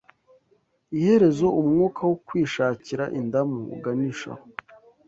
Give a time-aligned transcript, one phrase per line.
[0.97, 4.43] iherezo umwuka wo kwishakira indamu uganishaho.